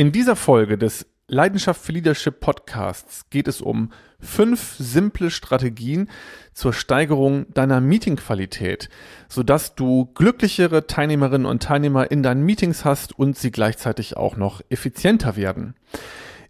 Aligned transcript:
In 0.00 0.12
dieser 0.12 0.34
Folge 0.34 0.78
des 0.78 1.04
Leidenschaft 1.28 1.82
für 1.82 1.92
Leadership 1.92 2.40
Podcasts 2.40 3.28
geht 3.28 3.46
es 3.46 3.60
um 3.60 3.92
fünf 4.18 4.76
simple 4.78 5.30
Strategien 5.30 6.08
zur 6.54 6.72
Steigerung 6.72 7.52
deiner 7.52 7.82
Meetingqualität, 7.82 8.88
sodass 9.28 9.74
du 9.74 10.06
glücklichere 10.14 10.86
Teilnehmerinnen 10.86 11.46
und 11.46 11.62
Teilnehmer 11.62 12.10
in 12.10 12.22
deinen 12.22 12.46
Meetings 12.46 12.86
hast 12.86 13.18
und 13.18 13.36
sie 13.36 13.50
gleichzeitig 13.50 14.16
auch 14.16 14.38
noch 14.38 14.62
effizienter 14.70 15.36
werden. 15.36 15.74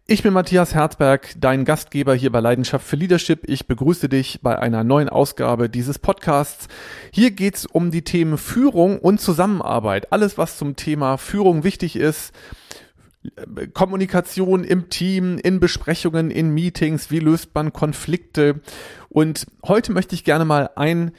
Ich 0.07 0.23
bin 0.23 0.33
Matthias 0.33 0.73
Herzberg, 0.75 1.35
dein 1.37 1.65
Gastgeber 1.65 2.15
hier 2.15 2.31
bei 2.31 2.39
Leidenschaft 2.39 2.87
für 2.87 2.95
Leadership. 2.95 3.49
Ich 3.49 3.67
begrüße 3.67 4.09
dich 4.09 4.43
bei 4.43 4.57
einer 4.57 4.85
neuen 4.85 5.09
Ausgabe 5.09 5.69
dieses 5.69 5.99
Podcasts. 5.99 6.69
Hier 7.13 7.33
geht's 7.33 7.67
um 7.67 7.91
die 7.91 8.03
Themen 8.03 8.39
Führung 8.39 9.01
und 9.01 9.21
Zusammenarbeit. 9.21 10.13
Alles, 10.13 10.39
was 10.39 10.57
zum 10.57 10.77
Thema 10.77 11.17
Führung 11.17 11.65
wichtig 11.65 11.97
ist. 11.97 12.33
Kommunikation 13.75 14.65
im 14.65 14.89
Team, 14.89 15.39
in 15.39 15.61
Besprechungen, 15.61 16.31
in 16.31 16.51
Meetings, 16.51 17.11
wie 17.11 17.19
löst 17.19 17.55
man 17.55 17.73
Konflikte. 17.73 18.61
Und 19.09 19.47
heute 19.67 19.93
möchte 19.93 20.15
ich 20.15 20.25
gerne 20.25 20.45
mal 20.45 20.71
ein 20.77 21.13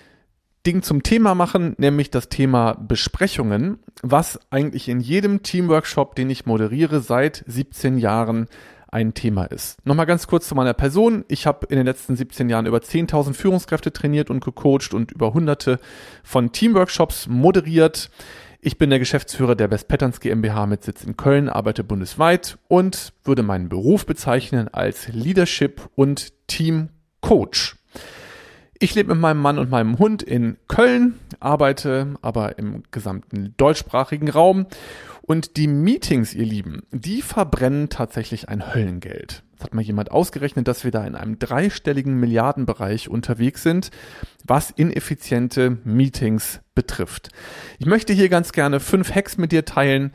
Ding 0.66 0.84
zum 0.84 1.04
Thema 1.04 1.36
machen, 1.36 1.76
nämlich 1.78 2.12
das 2.12 2.30
Thema 2.30 2.74
Besprechungen, 2.74 3.80
was 4.04 4.40
eigentlich 4.52 4.90
in 4.90 5.00
jedem 5.00 5.42
Teamworkshop, 5.44 6.16
den 6.16 6.30
ich 6.30 6.46
moderiere, 6.46 7.02
seit 7.02 7.44
17 7.48 7.98
Jahren 7.98 8.48
ein 8.92 9.14
Thema 9.14 9.46
ist. 9.46 9.84
Nochmal 9.86 10.06
ganz 10.06 10.28
kurz 10.28 10.48
zu 10.48 10.54
meiner 10.54 10.74
Person. 10.74 11.24
Ich 11.30 11.48
habe 11.48 11.66
in 11.68 11.78
den 11.78 11.86
letzten 11.86 12.16
17 12.16 12.50
Jahren 12.50 12.66
über 12.66 12.80
10.000 12.80 13.34
Führungskräfte 13.34 13.94
trainiert 13.94 14.30
und 14.30 14.44
gecoacht 14.44 14.94
und 14.94 15.14
über 15.14 15.34
hunderte 15.34 15.80
von 16.24 16.52
Teamworkshops 16.52 17.28
moderiert. 17.28 18.12
Ich 18.64 18.78
bin 18.78 18.92
der 18.92 19.00
Geschäftsführer 19.00 19.56
der 19.56 19.68
Best 19.68 19.88
Patterns 19.88 20.20
GmbH 20.20 20.68
mit 20.68 20.84
Sitz 20.84 21.04
in 21.04 21.18
Köln, 21.18 21.50
arbeite 21.50 21.84
bundesweit 21.84 22.60
und 22.68 23.12
würde 23.24 23.42
meinen 23.42 23.70
Beruf 23.70 24.06
bezeichnen 24.06 24.68
als 24.68 25.08
Leadership 25.08 25.90
und 25.96 26.32
Team 26.46 26.90
Coach. 27.22 27.78
Ich 28.78 28.94
lebe 28.94 29.16
mit 29.16 29.22
meinem 29.22 29.42
Mann 29.42 29.58
und 29.58 29.72
meinem 29.72 29.98
Hund 29.98 30.22
in 30.22 30.58
Köln, 30.68 31.20
arbeite 31.40 32.14
aber 32.22 32.60
im 32.60 32.84
gesamten 32.92 33.56
deutschsprachigen 33.58 34.30
Raum. 34.30 34.68
Und 35.24 35.58
die 35.58 35.68
Meetings, 35.68 36.36
ihr 36.36 36.46
Lieben, 36.46 36.84
die 36.92 37.24
verbrennen 37.24 37.90
tatsächlich 37.90 38.48
ein 38.48 38.76
Höllengeld. 38.76 39.42
Das 39.62 39.68
hat 39.68 39.76
mal 39.76 39.84
jemand 39.84 40.10
ausgerechnet, 40.10 40.68
dass 40.68 40.84
wir 40.84 40.90
da 40.90 41.06
in 41.06 41.14
einem 41.14 41.38
dreistelligen 41.38 42.16
Milliardenbereich 42.16 43.10
unterwegs 43.10 43.62
sind, 43.62 43.92
was 44.44 44.72
ineffiziente 44.72 45.78
Meetings 45.84 46.62
betrifft. 46.74 47.30
Ich 47.78 47.86
möchte 47.86 48.12
hier 48.12 48.28
ganz 48.28 48.54
gerne 48.54 48.80
fünf 48.80 49.14
Hacks 49.14 49.38
mit 49.38 49.52
dir 49.52 49.64
teilen 49.64 50.14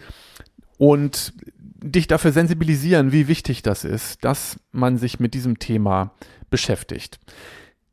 und 0.78 1.32
dich 1.80 2.08
dafür 2.08 2.32
sensibilisieren, 2.32 3.12
wie 3.12 3.28
wichtig 3.28 3.62
das 3.62 3.84
ist, 3.84 4.24
dass 4.24 4.58
man 4.72 4.98
sich 4.98 5.20
mit 5.20 5.32
diesem 5.32 5.60
Thema 5.60 6.12
beschäftigt. 6.50 7.20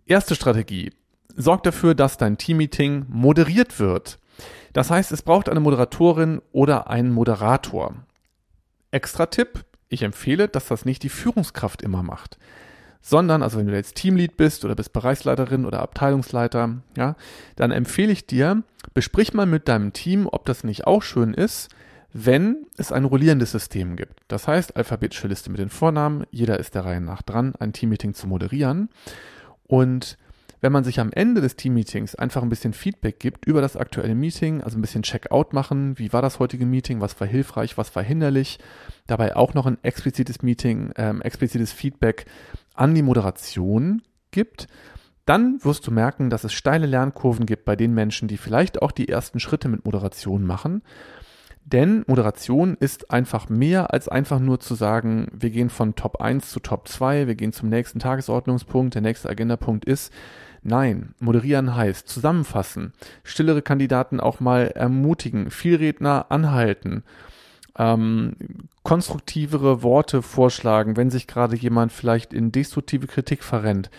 Erste 0.07 0.33
Strategie. 0.33 0.91
Sorg 1.35 1.61
dafür, 1.61 1.93
dass 1.93 2.17
dein 2.17 2.39
Teammeeting 2.39 3.05
moderiert 3.09 3.79
wird. 3.79 4.17
Das 4.73 4.89
heißt, 4.89 5.11
es 5.11 5.21
braucht 5.21 5.49
eine 5.49 5.59
Moderatorin 5.59 6.41
oder 6.51 6.89
einen 6.89 7.11
Moderator. 7.11 7.93
Extra 8.89 9.27
Tipp. 9.27 9.63
Ich 9.93 10.01
empfehle, 10.01 10.47
dass 10.47 10.65
das 10.65 10.85
nicht 10.85 11.03
die 11.03 11.09
Führungskraft 11.09 11.83
immer 11.83 12.01
macht. 12.01 12.39
Sondern, 13.03 13.43
also 13.43 13.59
wenn 13.59 13.67
du 13.67 13.75
jetzt 13.75 13.93
Teamlead 13.93 14.37
bist 14.37 14.65
oder 14.65 14.73
bist 14.73 14.91
Bereichsleiterin 14.91 15.67
oder 15.67 15.81
Abteilungsleiter, 15.81 16.77
ja, 16.97 17.15
dann 17.57 17.69
empfehle 17.69 18.11
ich 18.11 18.25
dir, 18.25 18.63
besprich 18.95 19.35
mal 19.35 19.45
mit 19.45 19.67
deinem 19.67 19.93
Team, 19.93 20.27
ob 20.31 20.47
das 20.47 20.63
nicht 20.63 20.87
auch 20.87 21.03
schön 21.03 21.35
ist, 21.35 21.69
wenn 22.11 22.65
es 22.75 22.91
ein 22.91 23.05
rollierendes 23.05 23.51
System 23.51 23.95
gibt. 23.95 24.19
Das 24.29 24.47
heißt, 24.47 24.77
alphabetische 24.77 25.27
Liste 25.27 25.51
mit 25.51 25.59
den 25.59 25.69
Vornamen, 25.69 26.25
jeder 26.31 26.59
ist 26.59 26.73
der 26.73 26.85
Reihe 26.85 27.01
nach 27.01 27.21
dran, 27.21 27.53
ein 27.59 27.71
Teammeeting 27.71 28.15
zu 28.15 28.25
moderieren. 28.25 28.89
Und 29.67 30.17
wenn 30.63 30.71
man 30.71 30.85
sich 30.85 31.01
am 31.01 31.11
Ende 31.11 31.41
des 31.41 31.57
Teammeetings 31.57 32.15
einfach 32.15 32.41
ein 32.41 32.47
bisschen 32.47 32.71
Feedback 32.71 33.19
gibt 33.19 33.45
über 33.45 33.59
das 33.59 33.75
aktuelle 33.75 34.15
Meeting, 34.15 34.61
also 34.61 34.77
ein 34.77 34.81
bisschen 34.81 35.03
Checkout 35.03 35.51
machen, 35.51 35.99
wie 35.99 36.13
war 36.13 36.21
das 36.21 36.39
heutige 36.39 36.65
Meeting, 36.65 37.01
was 37.01 37.19
war 37.19 37.27
hilfreich, 37.27 37.77
was 37.77 37.93
war 37.97 38.01
hinderlich, 38.01 38.59
dabei 39.05 39.35
auch 39.35 39.53
noch 39.53 39.65
ein 39.65 39.77
explizites 39.83 40.41
Meeting, 40.41 40.93
ähm, 40.95 41.21
explizites 41.21 41.73
Feedback 41.73 42.27
an 42.75 42.95
die 42.95 43.01
Moderation 43.01 44.03
gibt, 44.31 44.67
dann 45.25 45.61
wirst 45.65 45.85
du 45.85 45.91
merken, 45.91 46.29
dass 46.29 46.45
es 46.45 46.53
steile 46.53 46.85
Lernkurven 46.85 47.45
gibt 47.45 47.65
bei 47.65 47.75
den 47.75 47.93
Menschen, 47.93 48.29
die 48.29 48.37
vielleicht 48.37 48.81
auch 48.81 48.91
die 48.91 49.09
ersten 49.09 49.41
Schritte 49.41 49.67
mit 49.67 49.83
Moderation 49.83 50.45
machen 50.45 50.81
denn 51.65 52.03
Moderation 52.07 52.75
ist 52.77 53.09
einfach 53.09 53.47
mehr 53.47 53.93
als 53.93 54.09
einfach 54.09 54.39
nur 54.39 54.59
zu 54.59 54.75
sagen, 54.75 55.27
wir 55.31 55.49
gehen 55.49 55.69
von 55.69 55.95
Top 55.95 56.19
1 56.21 56.51
zu 56.51 56.59
Top 56.59 56.87
2, 56.87 57.27
wir 57.27 57.35
gehen 57.35 57.53
zum 57.53 57.69
nächsten 57.69 57.99
Tagesordnungspunkt, 57.99 58.95
der 58.95 59.01
nächste 59.01 59.29
Agendapunkt 59.29 59.85
ist. 59.85 60.11
Nein, 60.63 61.13
moderieren 61.19 61.75
heißt 61.75 62.07
zusammenfassen, 62.07 62.93
stillere 63.23 63.61
Kandidaten 63.61 64.19
auch 64.19 64.39
mal 64.39 64.67
ermutigen, 64.67 65.51
Vielredner 65.51 66.27
anhalten, 66.29 67.03
ähm, 67.77 68.35
konstruktivere 68.83 69.83
Worte 69.83 70.21
vorschlagen, 70.21 70.95
wenn 70.95 71.09
sich 71.09 71.27
gerade 71.27 71.55
jemand 71.55 71.91
vielleicht 71.91 72.33
in 72.33 72.51
destruktive 72.51 73.07
Kritik 73.07 73.43
verrennt 73.43 73.89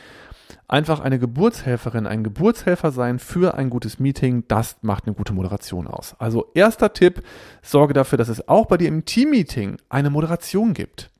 einfach 0.68 1.00
eine 1.00 1.18
Geburtshelferin, 1.18 2.06
ein 2.06 2.24
Geburtshelfer 2.24 2.90
sein 2.90 3.18
für 3.18 3.54
ein 3.54 3.70
gutes 3.70 3.98
Meeting, 3.98 4.44
das 4.48 4.76
macht 4.82 5.06
eine 5.06 5.14
gute 5.14 5.32
Moderation 5.32 5.86
aus. 5.86 6.14
Also 6.18 6.50
erster 6.54 6.92
Tipp, 6.92 7.22
sorge 7.62 7.94
dafür, 7.94 8.18
dass 8.18 8.28
es 8.28 8.48
auch 8.48 8.66
bei 8.66 8.76
dir 8.76 8.88
im 8.88 9.04
Teammeeting 9.04 9.76
eine 9.88 10.10
Moderation 10.10 10.74
gibt. 10.74 11.10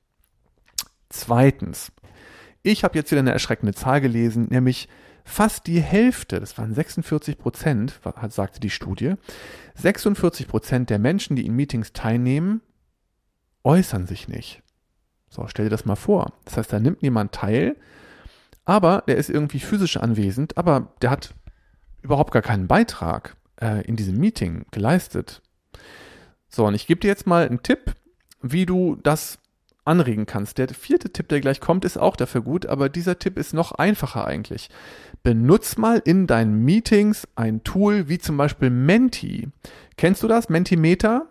Zweitens, 1.09 1.93
ich 2.63 2.85
habe 2.85 2.97
jetzt 2.97 3.11
wieder 3.11 3.21
eine 3.21 3.33
erschreckende 3.33 3.75
Zahl 3.75 4.01
gelesen, 4.01 4.49
nämlich 4.51 4.89
fast 5.25 5.67
die 5.67 5.81
Hälfte, 5.81 6.39
das 6.39 6.57
waren 6.59 6.75
46 6.75 7.39
Prozent, 7.39 8.01
sagte 8.29 8.61
die 8.61 8.71
Studie, 8.71 9.15
46 9.75 10.47
Prozent 10.47 10.91
der 10.91 10.99
Menschen, 10.99 11.35
die 11.35 11.47
in 11.47 11.57
Meetings 11.57 11.93
teilnehmen, 11.93 12.61
äußern 13.65 14.07
sich 14.07 14.29
nicht. 14.29 14.63
So, 15.31 15.47
stell 15.49 15.67
dir 15.67 15.71
das 15.71 15.87
mal 15.87 15.97
vor. 15.97 16.33
Das 16.45 16.57
heißt, 16.57 16.73
da 16.73 16.79
nimmt 16.79 17.03
niemand 17.03 17.33
teil, 17.33 17.77
aber 18.65 19.03
der 19.09 19.17
ist 19.17 19.31
irgendwie 19.31 19.61
physisch 19.61 19.97
anwesend, 19.97 20.57
aber 20.57 20.93
der 21.03 21.11
hat 21.11 21.35
überhaupt 22.03 22.33
gar 22.33 22.43
keinen 22.43 22.69
Beitrag 22.69 23.37
äh, 23.61 23.85
in 23.87 23.97
diesem 23.97 24.19
Meeting 24.19 24.67
geleistet. 24.71 25.43
So, 26.49 26.67
und 26.67 26.75
ich 26.75 26.87
gebe 26.87 27.01
dir 27.01 27.09
jetzt 27.09 27.27
mal 27.27 27.47
einen 27.47 27.63
Tipp, 27.63 27.95
wie 28.43 28.67
du 28.67 28.97
das 29.03 29.39
anregen 29.85 30.27
kannst. 30.27 30.59
Der 30.59 30.69
vierte 30.69 31.11
Tipp, 31.11 31.29
der 31.29 31.41
gleich 31.41 31.61
kommt, 31.61 31.85
ist 31.85 31.99
auch 31.99 32.17
dafür 32.17 32.43
gut, 32.43 32.67
aber 32.67 32.89
dieser 32.89 33.19
Tipp 33.19 33.39
ist 33.39 33.55
noch 33.55 33.73
einfacher 33.73 34.27
eigentlich. 34.27 34.71
Benutz 35.23 35.77
mal 35.77 36.01
in 36.05 36.27
deinen 36.27 36.65
Meetings 36.65 37.29
ein 37.37 37.65
Tool 37.65 38.09
wie 38.09 38.19
zum 38.19 38.37
Beispiel 38.37 38.71
Menti. 38.71 39.49
Kennst 39.97 40.23
du 40.23 40.29
das? 40.29 40.49
Mentimeter? 40.49 41.27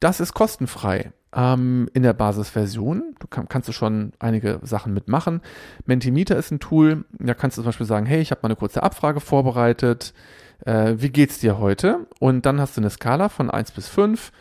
Das 0.00 0.20
ist 0.20 0.34
kostenfrei 0.34 1.12
ähm, 1.34 1.88
in 1.94 2.02
der 2.02 2.12
Basisversion. 2.12 3.14
Du 3.18 3.26
kann, 3.26 3.48
kannst 3.48 3.68
du 3.68 3.72
schon 3.72 4.12
einige 4.18 4.60
Sachen 4.62 4.94
mitmachen. 4.94 5.40
Mentimeter 5.86 6.36
ist 6.36 6.50
ein 6.50 6.60
Tool, 6.60 7.04
da 7.18 7.34
kannst 7.34 7.56
du 7.56 7.62
zum 7.62 7.68
Beispiel 7.68 7.86
sagen, 7.86 8.06
hey, 8.06 8.20
ich 8.20 8.30
habe 8.30 8.40
mal 8.42 8.48
eine 8.48 8.56
kurze 8.56 8.82
Abfrage 8.82 9.20
vorbereitet. 9.20 10.14
Äh, 10.64 10.94
wie 10.98 11.10
geht's 11.10 11.40
dir 11.40 11.58
heute? 11.58 12.06
Und 12.20 12.46
dann 12.46 12.60
hast 12.60 12.76
du 12.76 12.80
eine 12.80 12.90
Skala 12.90 13.28
von 13.28 13.50
1 13.50 13.72
bis 13.72 13.88
5 13.88 14.32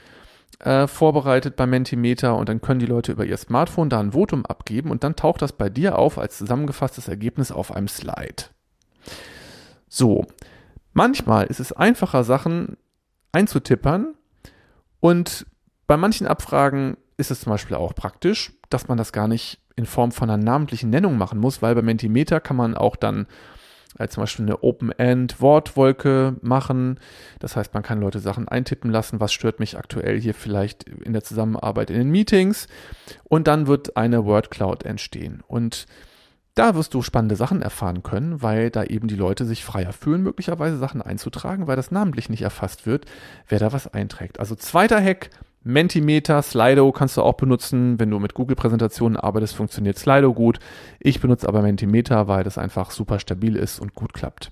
äh, 0.60 0.88
vorbereitet 0.88 1.56
bei 1.56 1.66
Mentimeter 1.66 2.36
und 2.36 2.50
dann 2.50 2.62
können 2.62 2.80
die 2.80 2.86
Leute 2.86 3.12
über 3.12 3.26
ihr 3.26 3.38
Smartphone 3.38 3.90
da 3.90 4.00
ein 4.00 4.14
Votum 4.14 4.46
abgeben 4.46 4.92
und 4.92 5.04
dann 5.04 5.16
taucht 5.16 5.42
das 5.42 5.54
bei 5.54 5.70
dir 5.70 5.98
auf 5.98 6.18
als 6.18 6.38
zusammengefasstes 6.38 7.08
Ergebnis 7.08 7.52
auf 7.52 7.72
einem 7.72 7.88
Slide. 7.88 8.46
So, 9.88 10.26
manchmal 10.94 11.46
ist 11.48 11.60
es 11.60 11.72
einfacher, 11.74 12.24
Sachen 12.24 12.78
einzutippern 13.32 14.14
und 15.00 15.46
bei 15.88 15.98
manchen 15.98 16.28
Abfragen 16.28 16.98
ist 17.18 17.32
es 17.32 17.42
zum 17.42 17.52
Beispiel 17.52 17.76
auch 17.76 17.94
praktisch, 17.94 18.54
dass 18.70 18.88
man 18.88 18.98
das 18.98 19.12
gar 19.12 19.28
nicht 19.28 19.60
in 19.76 19.86
Form 19.86 20.12
von 20.12 20.30
einer 20.30 20.44
namentlichen 20.44 20.90
Nennung 20.90 21.18
machen 21.18 21.40
muss, 21.40 21.62
weil 21.62 21.76
bei 21.76 21.82
Mentimeter 21.82 22.40
kann 22.40 22.58
man 22.58 22.76
auch 22.76 22.96
dann 22.96 23.28
äh, 23.98 24.08
zum 24.08 24.24
Beispiel 24.24 24.46
eine 24.46 24.64
Open-End-Wortwolke 24.64 26.36
machen. 26.42 27.00
Das 27.40 27.56
heißt, 27.56 27.74
man 27.74 27.84
kann 27.84 28.02
Leute 28.02 28.20
Sachen 28.20 28.48
eintippen 28.48 28.92
lassen, 28.92 29.20
was 29.20 29.34
stört 29.34 29.60
mich 29.60 29.78
aktuell 29.78 30.20
hier 30.20 30.34
vielleicht 30.34 30.84
in 30.84 31.14
der 31.14 31.24
Zusammenarbeit 31.24 31.90
in 31.90 31.98
den 31.98 32.10
Meetings. 32.10 32.68
Und 33.24 33.48
dann 33.48 33.68
wird 33.68 33.98
eine 33.98 34.26
Word 34.26 34.52
Cloud 34.52 34.84
entstehen. 34.84 35.44
Und 35.48 35.86
da 36.56 36.76
wirst 36.76 36.94
du 36.94 37.02
spannende 37.02 37.36
Sachen 37.36 37.62
erfahren 37.62 38.04
können, 38.04 38.42
weil 38.44 38.70
da 38.70 38.84
eben 38.84 39.08
die 39.08 39.16
Leute 39.16 39.46
sich 39.46 39.66
freier 39.66 39.92
fühlen, 39.92 40.22
möglicherweise 40.22 40.78
Sachen 40.78 41.02
einzutragen, 41.02 41.66
weil 41.66 41.76
das 41.76 41.90
namentlich 41.90 42.30
nicht 42.30 42.44
erfasst 42.44 42.86
wird, 42.86 43.06
wer 43.48 43.60
da 43.60 43.74
was 43.74 43.88
einträgt. 43.88 44.40
Also 44.40 44.54
zweiter 44.56 45.04
Hack, 45.04 45.32
Mentimeter, 45.64 46.42
Slido 46.42 46.92
kannst 46.92 47.18
du 47.18 47.22
auch 47.22 47.36
benutzen. 47.36 48.00
Wenn 48.00 48.10
du 48.10 48.20
mit 48.20 48.34
Google-Präsentationen 48.34 49.18
arbeitest, 49.18 49.56
funktioniert 49.56 49.98
Slido 49.98 50.34
gut. 50.34 50.60
Ich 51.00 51.22
benutze 51.22 51.48
aber 51.48 51.62
Mentimeter, 51.62 52.28
weil 52.28 52.44
das 52.44 52.58
einfach 52.58 52.92
super 52.92 53.20
stabil 53.20 53.56
ist 53.56 53.80
und 53.80 53.94
gut 53.94 54.14
klappt. 54.14 54.52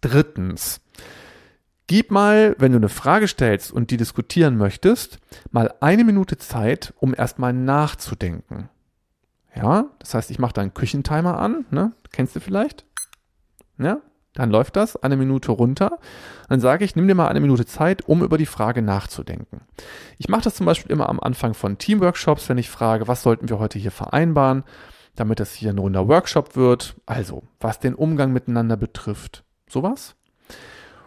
Drittens, 0.00 0.80
Gib 1.90 2.12
mal, 2.12 2.54
wenn 2.56 2.70
du 2.70 2.78
eine 2.78 2.88
Frage 2.88 3.26
stellst 3.26 3.72
und 3.72 3.90
die 3.90 3.96
diskutieren 3.96 4.56
möchtest, 4.56 5.18
mal 5.50 5.74
eine 5.80 6.04
Minute 6.04 6.38
Zeit, 6.38 6.94
um 7.00 7.16
erstmal 7.16 7.52
nachzudenken. 7.52 8.68
Ja, 9.56 9.86
das 9.98 10.14
heißt, 10.14 10.30
ich 10.30 10.38
mache 10.38 10.52
da 10.52 10.60
einen 10.60 10.72
Küchentimer 10.72 11.40
an, 11.40 11.64
ne? 11.72 11.90
Kennst 12.12 12.36
du 12.36 12.40
vielleicht? 12.40 12.84
Ja, 13.76 14.00
dann 14.34 14.50
läuft 14.50 14.76
das 14.76 14.96
eine 14.96 15.16
Minute 15.16 15.50
runter. 15.50 15.98
Dann 16.48 16.60
sage 16.60 16.84
ich, 16.84 16.94
nimm 16.94 17.08
dir 17.08 17.14
mal 17.14 17.28
eine 17.28 17.40
Minute 17.40 17.66
Zeit, 17.66 18.06
um 18.08 18.22
über 18.22 18.38
die 18.38 18.46
Frage 18.46 18.80
nachzudenken. 18.80 19.62
Ich 20.18 20.28
mache 20.28 20.42
das 20.42 20.54
zum 20.54 20.66
Beispiel 20.66 20.92
immer 20.92 21.08
am 21.08 21.20
Anfang 21.20 21.54
von 21.54 21.78
Teamworkshops, 21.78 22.48
wenn 22.48 22.58
ich 22.58 22.70
frage, 22.70 23.08
was 23.08 23.22
sollten 23.22 23.48
wir 23.48 23.58
heute 23.58 23.78
hier 23.78 23.90
vereinbaren, 23.90 24.64
damit 25.16 25.40
das 25.40 25.54
hier 25.54 25.70
ein 25.70 25.78
runder 25.78 26.06
Workshop 26.06 26.54
wird. 26.54 26.96
Also, 27.06 27.42
was 27.58 27.80
den 27.80 27.94
Umgang 27.94 28.32
miteinander 28.32 28.76
betrifft. 28.76 29.44
Sowas. 29.68 30.14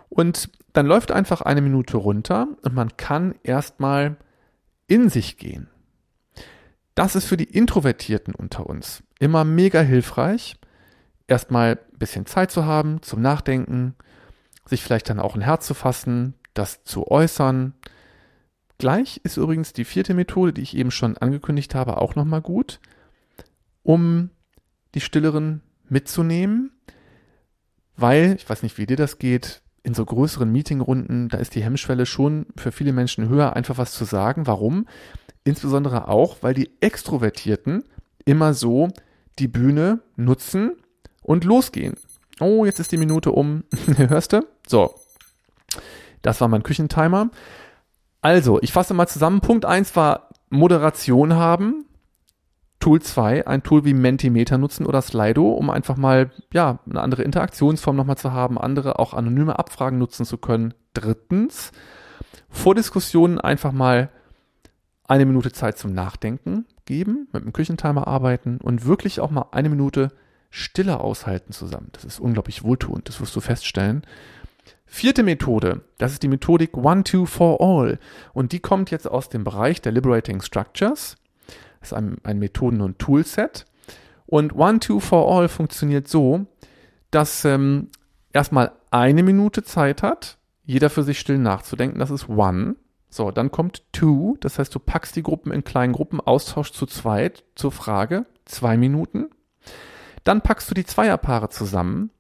Und 0.10 0.50
dann 0.74 0.86
läuft 0.86 1.12
einfach 1.12 1.42
eine 1.42 1.62
Minute 1.62 1.98
runter 1.98 2.48
und 2.62 2.76
man 2.76 2.98
kann 2.98 3.36
erstmal 3.44 4.18
in 4.88 5.10
sich 5.10 5.38
gehen. 5.38 5.70
Das 6.96 7.16
ist 7.16 7.26
für 7.26 7.38
die 7.38 7.46
Introvertierten 7.46 8.36
unter 8.36 8.68
uns 8.68 9.02
immer 9.20 9.46
mega 9.46 9.82
hilfreich, 9.82 10.58
erstmal 11.34 11.72
ein 11.72 11.98
bisschen 11.98 12.26
Zeit 12.26 12.52
zu 12.52 12.66
haben 12.66 13.02
zum 13.02 13.22
Nachdenken, 13.22 13.96
sich 14.66 14.84
vielleicht 14.84 15.10
dann 15.10 15.20
auch 15.20 15.36
ein 15.36 15.42
Herz 15.42 15.66
zu 15.66 15.74
fassen, 15.74 16.36
das 16.54 16.84
zu 16.84 17.08
äußern. 17.10 17.74
Gleich 18.78 19.20
ist 19.24 19.38
übrigens 19.38 19.74
die 19.74 19.84
vierte 19.84 20.14
Methode, 20.14 20.54
die 20.54 20.62
ich 20.62 20.78
eben 20.78 20.92
schon 20.92 21.18
angekündigt 21.18 21.76
habe, 21.76 21.98
auch 21.98 22.16
nochmal 22.16 22.42
gut, 22.42 22.80
um 23.82 24.30
die 24.96 25.02
Stilleren 25.02 25.62
mitzunehmen, 25.90 26.72
weil, 27.98 28.36
ich 28.36 28.48
weiß 28.48 28.64
nicht, 28.64 28.78
wie 28.78 28.86
dir 28.86 28.98
das 28.98 29.18
geht, 29.18 29.62
in 29.84 29.94
so 29.94 30.06
größeren 30.06 30.50
Meetingrunden, 30.50 31.30
da 31.30 31.40
ist 31.40 31.56
die 31.56 31.64
Hemmschwelle 31.64 32.06
schon 32.06 32.46
für 32.56 32.72
viele 32.72 32.94
Menschen 32.94 33.28
höher, 33.28 33.56
einfach 33.56 33.78
was 33.78 33.94
zu 33.94 34.06
sagen. 34.06 34.48
Warum? 34.48 34.88
Insbesondere 35.44 36.08
auch, 36.08 36.38
weil 36.42 36.54
die 36.54 36.70
Extrovertierten 36.80 37.84
immer 38.24 38.54
so 38.54 38.88
die 39.40 39.50
Bühne 39.50 40.00
nutzen 40.16 40.78
und 41.24 41.44
losgehen. 41.44 41.96
Oh, 42.40 42.66
jetzt 42.66 42.80
ist 42.80 42.92
die 42.92 42.98
Minute 42.98 43.32
um. 43.32 43.64
Hörst 43.98 44.34
du? 44.34 44.46
So. 44.68 44.96
Das 46.22 46.40
war 46.42 46.48
mein 46.48 46.64
Küchentimer. 46.64 47.30
Also, 48.22 48.62
ich 48.62 48.72
fasse 48.72 48.94
mal 48.94 49.08
zusammen. 49.08 49.42
Punkt 49.42 49.66
eins 49.66 49.96
war 49.96 50.30
Moderation 50.50 51.34
haben. 51.34 51.86
Tool 52.80 53.02
2, 53.02 53.48
ein 53.48 53.64
Tool 53.64 53.86
wie 53.86 53.94
Mentimeter 53.94 54.58
nutzen 54.58 54.86
oder 54.86 55.02
Slido, 55.02 55.54
um 55.54 55.70
einfach 55.70 55.96
mal, 55.96 56.32
ja, 56.52 56.80
eine 56.90 57.00
andere 57.00 57.24
Interaktionsform 57.24 57.96
nochmal 57.96 58.18
zu 58.18 58.34
haben, 58.34 58.58
andere 58.58 59.00
auch 59.00 59.14
anonyme 59.14 59.58
Abfragen 59.58 59.98
nutzen 59.98 60.26
zu 60.26 60.38
können. 60.38 60.74
Drittens, 60.94 61.72
vor 62.50 62.76
Diskussionen 62.76 63.40
einfach 63.40 63.72
mal 63.72 64.10
eine 65.08 65.26
Minute 65.26 65.54
Zeit 65.54 65.78
zum 65.78 65.94
Nachdenken 65.94 66.66
geben, 66.86 67.30
mit 67.32 67.46
dem 67.46 67.54
Küchentimer 67.54 68.06
arbeiten 68.06 68.58
und 68.62 68.86
wirklich 68.86 69.22
auch 69.22 69.32
mal 69.32 69.46
eine 69.52 69.70
Minute 69.70 70.10
Stille 70.56 71.00
aushalten 71.00 71.52
zusammen. 71.52 71.90
Das 71.94 72.06
ist 72.06 72.20
unglaublich 72.20 72.64
wohltuend, 72.64 73.10
das 73.10 73.20
wirst 73.20 73.36
du 73.36 73.42
feststellen. 73.42 74.04
Vierte 74.86 75.24
Methode, 75.24 75.82
das 75.98 76.12
ist 76.12 76.22
die 76.22 76.28
Methodik 76.28 76.78
One, 76.78 77.04
Two, 77.04 77.26
For 77.26 77.60
All. 77.60 77.98
Und 78.34 78.52
die 78.52 78.60
kommt 78.60 78.92
jetzt 78.92 79.10
aus 79.10 79.30
dem 79.30 79.44
Bereich 79.44 79.82
der 79.82 79.92
Liberating 79.92 80.44
Structures. 80.44 81.18
Das 81.80 81.90
ist 81.90 81.94
ein, 81.94 82.18
ein 82.22 82.38
Methoden- 82.38 82.82
und 82.82 83.00
Toolset. 83.00 83.66
Und 84.28 84.54
One, 84.54 84.78
Two, 84.78 85.00
For 85.00 85.28
All 85.28 85.50
funktioniert 85.50 86.08
so, 86.08 86.46
dass 87.10 87.46
ähm, 87.46 87.90
erstmal 88.32 88.74
eine 88.92 89.24
Minute 89.24 89.64
Zeit 89.64 90.04
hat, 90.04 90.38
jeder 90.66 90.92
für 90.92 91.02
sich 91.02 91.20
still 91.20 91.40
nachzudenken. 91.40 91.98
Das 91.98 92.12
ist 92.12 92.30
One. 92.30 92.76
So, 93.10 93.32
dann 93.32 93.50
kommt 93.50 93.92
Two. 93.92 94.38
Das 94.40 94.60
heißt, 94.60 94.76
du 94.76 94.78
packst 94.78 95.16
die 95.16 95.24
Gruppen 95.24 95.52
in 95.52 95.64
kleinen 95.64 95.94
Gruppen, 95.94 96.20
Austausch 96.20 96.72
zu 96.74 96.86
zweit 96.86 97.44
zur 97.56 97.72
Frage. 97.72 98.28
Zwei 98.46 98.78
Minuten. 98.78 99.32
Dann 100.24 100.42
packst 100.42 100.70
du 100.70 100.74
die 100.74 100.86
Zweierpaare 100.86 101.50
zusammen 101.50 102.12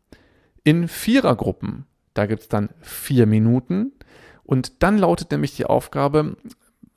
in 0.63 0.87
Vierergruppen. 0.87 1.85
Da 2.13 2.25
gibt's 2.25 2.47
dann 2.47 2.69
vier 2.81 3.25
Minuten. 3.25 3.93
Und 4.43 4.83
dann 4.83 4.97
lautet 4.97 5.31
nämlich 5.31 5.55
die 5.55 5.65
Aufgabe, 5.65 6.37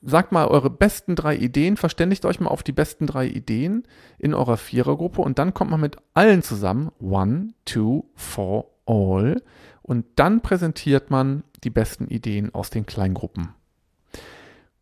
sagt 0.02 0.32
mal 0.32 0.46
eure 0.46 0.70
besten 0.70 1.16
drei 1.16 1.36
Ideen, 1.36 1.76
verständigt 1.76 2.24
euch 2.24 2.40
mal 2.40 2.50
auf 2.50 2.62
die 2.62 2.72
besten 2.72 3.06
drei 3.06 3.26
Ideen 3.26 3.84
in 4.18 4.34
eurer 4.34 4.56
Vierergruppe 4.56 5.20
und 5.22 5.38
dann 5.38 5.54
kommt 5.54 5.70
man 5.70 5.80
mit 5.80 5.96
allen 6.14 6.42
zusammen, 6.42 6.90
one, 7.00 7.54
two, 7.64 8.04
four, 8.14 8.70
all 8.86 9.42
und 9.82 10.06
dann 10.16 10.40
präsentiert 10.40 11.10
man 11.10 11.42
die 11.64 11.70
besten 11.70 12.08
Ideen 12.08 12.54
aus 12.54 12.70
den 12.70 12.86
Kleingruppen. 12.86 13.50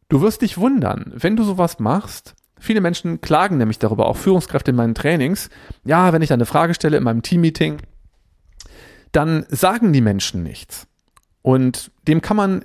Du 0.08 0.20
wirst 0.20 0.42
dich 0.42 0.58
wundern, 0.58 1.12
wenn 1.14 1.36
du 1.36 1.44
sowas 1.44 1.78
machst, 1.78 2.34
Viele 2.64 2.80
Menschen 2.80 3.20
klagen 3.20 3.58
nämlich 3.58 3.78
darüber, 3.78 4.06
auch 4.06 4.16
Führungskräfte 4.16 4.70
in 4.70 4.76
meinen 4.78 4.94
Trainings. 4.94 5.50
Ja, 5.84 6.14
wenn 6.14 6.22
ich 6.22 6.32
eine 6.32 6.46
Frage 6.46 6.72
stelle 6.72 6.96
in 6.96 7.02
meinem 7.02 7.20
Teammeeting, 7.20 7.76
dann 9.12 9.44
sagen 9.50 9.92
die 9.92 10.00
Menschen 10.00 10.42
nichts. 10.42 10.86
Und 11.42 11.90
dem 12.08 12.22
kann 12.22 12.38
man 12.38 12.64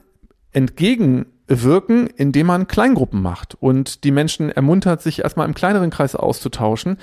entgegen 0.54 1.26
wirken, 1.48 2.08
indem 2.08 2.48
man 2.48 2.68
Kleingruppen 2.68 3.22
macht 3.22 3.56
und 3.60 4.06
die 4.06 4.12
Menschen 4.12 4.50
ermuntert, 4.50 5.02
sich 5.02 5.20
erstmal 5.20 5.50
im 5.50 5.54
kleineren 5.54 5.90
Kreis 5.90 6.16
auszutauschen, 6.16 6.98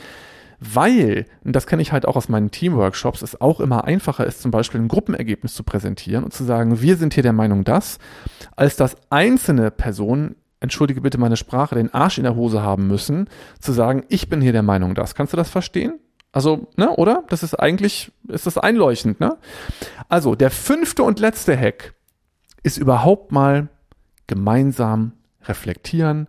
weil, 0.59 1.27
und 1.45 1.55
das 1.55 1.67
kenne 1.67 1.83
ich 1.83 1.93
halt 1.93 2.07
auch 2.07 2.17
aus 2.17 2.31
meinen 2.31 2.51
Teamworkshops, 2.51 3.21
es 3.21 3.39
auch 3.43 3.61
immer 3.61 3.85
einfacher 3.85 4.27
ist, 4.27 4.41
zum 4.41 4.51
Beispiel 4.51 4.81
ein 4.81 4.89
Gruppenergebnis 4.89 5.53
zu 5.53 5.65
präsentieren 5.65 6.25
und 6.25 6.33
zu 6.33 6.45
sagen, 6.45 6.81
wir 6.81 6.97
sind 6.97 7.13
hier 7.13 7.23
der 7.23 7.35
Meinung 7.35 7.63
das, 7.63 7.99
als 8.57 8.77
dass 8.77 8.97
einzelne 9.11 9.71
Personen, 9.71 10.37
entschuldige 10.61 11.01
bitte 11.01 11.19
meine 11.19 11.37
Sprache, 11.37 11.75
den 11.75 11.93
Arsch 11.93 12.19
in 12.19 12.25
der 12.25 12.37
Hose 12.37 12.63
haben 12.63 12.87
müssen, 12.87 13.29
zu 13.61 13.73
sagen, 13.73 14.05
ich 14.09 14.29
bin 14.29 14.41
hier 14.41 14.53
der 14.53 14.63
Meinung 14.63 14.95
das. 14.95 15.15
Kannst 15.15 15.33
du 15.33 15.37
das 15.37 15.51
verstehen? 15.51 15.99
Also, 16.33 16.69
ne, 16.77 16.91
oder? 16.91 17.25
Das 17.29 17.43
ist 17.43 17.55
eigentlich, 17.55 18.13
ist 18.29 18.47
das 18.47 18.59
einleuchtend, 18.59 19.21
ne? 19.21 19.39
Also, 20.09 20.35
der 20.35 20.51
fünfte 20.51 21.03
und 21.03 21.19
letzte 21.19 21.59
Hack 21.59 21.95
ist 22.63 22.77
überhaupt 22.77 23.33
mal 23.33 23.69
gemeinsam 24.27 25.13
reflektieren, 25.45 26.29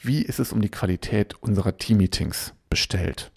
wie 0.00 0.22
ist 0.22 0.38
es 0.38 0.52
um 0.52 0.60
die 0.60 0.68
Qualität 0.68 1.34
unserer 1.40 1.76
Teammeetings 1.76 2.54
bestellt. 2.70 3.32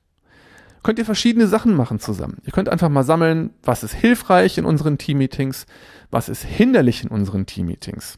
Könnt 0.84 1.00
ihr 1.00 1.06
verschiedene 1.06 1.48
Sachen 1.48 1.76
machen 1.76 2.00
zusammen. 2.00 2.38
Ihr 2.44 2.52
könnt 2.52 2.70
einfach 2.70 2.90
mal 2.90 3.04
sammeln, 3.04 3.52
was 3.64 3.84
ist 3.84 3.94
hilfreich 3.94 4.58
in 4.58 4.66
unseren 4.66 4.98
Teammeetings, 4.98 5.66
was 6.10 6.28
ist 6.28 6.44
hinderlich 6.44 7.04
in 7.04 7.10
unseren 7.10 7.46
Teammeetings. 7.46 8.18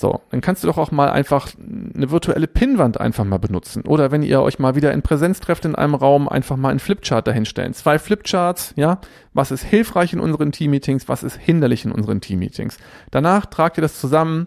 So, 0.00 0.20
dann 0.30 0.40
kannst 0.40 0.62
du 0.62 0.68
doch 0.68 0.78
auch 0.78 0.92
mal 0.92 1.10
einfach 1.10 1.48
eine 1.58 2.12
virtuelle 2.12 2.46
Pinnwand 2.46 3.00
einfach 3.00 3.24
mal 3.24 3.40
benutzen. 3.40 3.82
Oder 3.82 4.12
wenn 4.12 4.22
ihr 4.22 4.40
euch 4.40 4.60
mal 4.60 4.76
wieder 4.76 4.92
in 4.92 5.02
Präsenz 5.02 5.40
trefft 5.40 5.64
in 5.64 5.74
einem 5.74 5.96
Raum, 5.96 6.28
einfach 6.28 6.56
mal 6.56 6.68
einen 6.68 6.78
Flipchart 6.78 7.26
dahinstellen. 7.26 7.74
Zwei 7.74 7.98
Flipcharts, 7.98 8.74
ja. 8.76 9.00
Was 9.34 9.50
ist 9.50 9.64
hilfreich 9.64 10.12
in 10.12 10.20
unseren 10.20 10.52
Teammeetings, 10.52 11.08
was 11.08 11.24
ist 11.24 11.36
hinderlich 11.36 11.84
in 11.84 11.90
unseren 11.90 12.20
Teammeetings. 12.20 12.76
Danach 13.10 13.46
tragt 13.46 13.76
ihr 13.76 13.82
das 13.82 13.98
zusammen, 13.98 14.46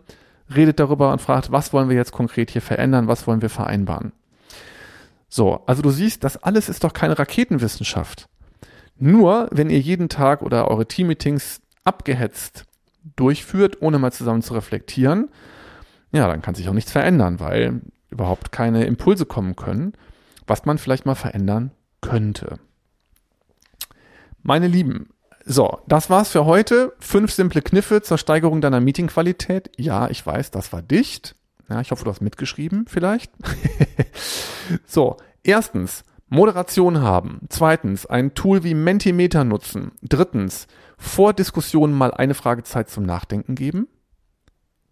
redet 0.56 0.80
darüber 0.80 1.12
und 1.12 1.20
fragt, 1.20 1.52
was 1.52 1.74
wollen 1.74 1.90
wir 1.90 1.98
jetzt 1.98 2.14
konkret 2.14 2.50
hier 2.50 2.62
verändern, 2.62 3.10
was 3.10 3.28
wollen 3.28 3.42
wir 3.42 3.50
vereinbaren. 3.50 4.14
So, 5.28 5.60
also 5.66 5.82
du 5.82 5.90
siehst, 5.90 6.24
das 6.24 6.42
alles 6.42 6.70
ist 6.70 6.86
doch 6.86 6.94
keine 6.94 7.20
Raketenwissenschaft. 7.20 8.30
Nur, 8.98 9.50
wenn 9.52 9.70
ihr 9.70 9.82
jeden 9.82 10.08
Tag 10.08 10.44
oder 10.44 10.70
eure 10.72 10.86
Teammeetings 10.86 11.60
abgehetzt 11.84 12.64
durchführt, 13.16 13.82
ohne 13.82 14.00
mal 14.00 14.12
zusammen 14.12 14.42
zu 14.42 14.54
reflektieren, 14.54 15.30
ja, 16.12 16.28
dann 16.28 16.42
kann 16.42 16.56
sich 16.56 16.68
auch 16.70 16.74
nichts 16.74 16.92
verändern, 16.92 17.40
weil 17.40 17.82
überhaupt 18.10 18.52
keine 18.52 18.86
Impulse 18.86 19.26
kommen 19.26 19.56
können, 19.56 19.94
was 20.46 20.66
man 20.66 20.78
vielleicht 20.78 21.06
mal 21.06 21.16
verändern 21.16 21.72
könnte. 22.02 22.60
Meine 24.44 24.68
Lieben, 24.68 25.10
so, 25.46 25.80
das 25.88 26.10
war's 26.10 26.30
für 26.30 26.46
heute. 26.46 26.94
Fünf 27.00 27.32
simple 27.32 27.62
Kniffe 27.62 28.02
zur 28.02 28.18
Steigerung 28.18 28.62
deiner 28.62 28.80
Meetingqualität. 28.80 29.72
Ja, 29.78 30.10
ich 30.10 30.26
weiß, 30.26 30.52
das 30.52 30.74
war 30.74 30.82
dicht. 30.82 31.36
Ja, 31.70 31.80
ich 31.80 31.92
hoffe, 31.92 32.04
du 32.04 32.12
hast 32.12 32.22
mitgeschrieben, 32.22 32.86
vielleicht. 32.88 33.32
so, 34.86 35.18
erstens, 35.44 36.04
Moderation 36.34 37.02
haben. 37.02 37.42
Zweitens, 37.50 38.06
ein 38.06 38.34
Tool 38.34 38.64
wie 38.64 38.74
Mentimeter 38.74 39.44
nutzen. 39.44 39.92
Drittens, 40.02 40.66
vor 40.98 41.34
Diskussionen 41.34 41.94
mal 41.94 42.14
eine 42.14 42.36
Fragezeit 42.36 42.90
zum 42.90 43.04
Nachdenken 43.04 43.54
geben. 43.54 43.90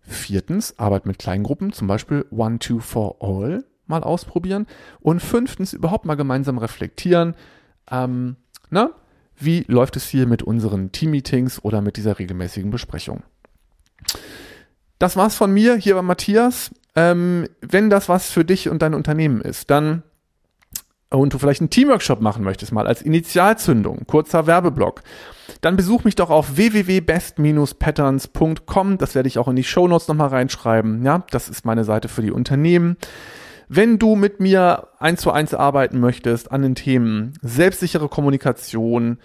Viertens, 0.02 0.78
Arbeit 0.78 1.06
mit 1.06 1.18
Kleingruppen, 1.18 1.72
zum 1.72 1.88
Beispiel 1.88 2.26
One, 2.30 2.60
Two, 2.60 2.80
For 2.80 3.16
All 3.22 3.64
mal 3.88 4.04
ausprobieren. 4.04 4.68
Und 5.00 5.22
fünftens, 5.22 5.72
überhaupt 5.72 6.04
mal 6.04 6.16
gemeinsam 6.16 6.58
reflektieren. 6.58 7.36
Ähm, 7.90 8.36
na, 8.70 8.92
wie 9.38 9.64
läuft 9.70 9.96
es 9.96 10.10
hier 10.10 10.28
mit 10.28 10.44
unseren 10.44 10.92
Teammeetings 10.92 11.64
oder 11.64 11.82
mit 11.82 11.96
dieser 11.96 12.20
regelmäßigen 12.20 12.70
Besprechung. 12.70 13.24
Das 15.00 15.16
war's 15.16 15.36
von 15.36 15.54
mir. 15.54 15.78
Hier 15.78 15.96
war 15.96 16.04
Matthias. 16.04 16.72
Ähm, 16.98 17.48
wenn 17.62 17.90
das 17.90 18.10
was 18.10 18.30
für 18.30 18.44
dich 18.44 18.68
und 18.68 18.82
dein 18.82 18.94
Unternehmen 18.94 19.40
ist, 19.40 19.70
dann 19.70 20.04
und 21.18 21.34
du 21.34 21.40
vielleicht 21.40 21.62
einen 21.62 21.72
Teamworkshop 21.72 22.22
machen 22.22 22.44
möchtest, 22.44 22.72
mal 22.72 22.86
als 22.86 23.02
Initialzündung, 23.02 24.06
kurzer 24.06 24.46
Werbeblock, 24.46 25.02
dann 25.62 25.76
besuch 25.76 26.04
mich 26.04 26.14
doch 26.16 26.30
auf 26.30 26.56
www.best-patterns.com. 26.56 29.00
Das 29.00 29.16
werde 29.16 29.28
ich 29.28 29.40
auch 29.40 29.48
in 29.48 29.56
die 29.56 29.64
Shownotes 29.64 30.08
nochmal 30.08 30.28
reinschreiben. 30.30 31.04
Ja, 31.04 31.24
das 31.32 31.50
ist 31.50 31.66
meine 31.66 31.84
Seite 31.84 32.10
für 32.10 32.22
die 32.22 32.30
Unternehmen. 32.32 32.98
Wenn 33.68 33.98
du 34.00 34.16
mit 34.16 34.40
mir 34.40 34.88
eins 35.00 35.22
zu 35.22 35.32
eins 35.32 35.54
arbeiten 35.54 36.00
möchtest 36.00 36.52
an 36.52 36.62
den 36.62 36.76
Themen 36.76 37.34
selbstsichere 37.42 38.08
Kommunikation, 38.10 39.18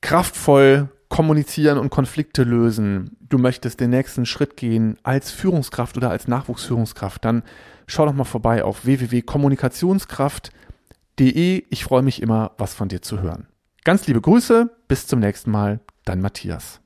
kraftvoll 0.00 0.88
kommunizieren 1.14 1.78
und 1.78 1.90
Konflikte 1.90 2.42
lösen, 2.42 3.16
du 3.20 3.38
möchtest 3.38 3.78
den 3.78 3.90
nächsten 3.90 4.26
Schritt 4.26 4.56
gehen 4.56 4.98
als 5.04 5.30
Führungskraft 5.30 5.96
oder 5.96 6.10
als 6.10 6.26
Nachwuchsführungskraft, 6.26 7.24
dann 7.24 7.44
schau 7.86 8.04
doch 8.04 8.14
mal 8.14 8.24
vorbei 8.24 8.64
auf 8.64 8.84
www.kommunikationskraft.de. 8.84 11.66
Ich 11.70 11.84
freue 11.84 12.02
mich 12.02 12.20
immer, 12.20 12.50
was 12.58 12.74
von 12.74 12.88
dir 12.88 13.00
zu 13.00 13.20
hören. 13.20 13.46
Ganz 13.84 14.08
liebe 14.08 14.20
Grüße, 14.20 14.68
bis 14.88 15.06
zum 15.06 15.20
nächsten 15.20 15.52
Mal, 15.52 15.78
dein 16.04 16.20
Matthias. 16.20 16.80